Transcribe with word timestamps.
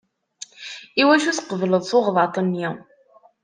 Iwacu 1.01 1.31
tqebleḍ 1.37 1.83
tuɣdaṭ-nni? 1.89 2.67